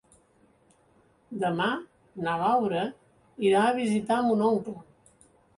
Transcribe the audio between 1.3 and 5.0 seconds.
Demà na Laura irà a visitar mon oncle.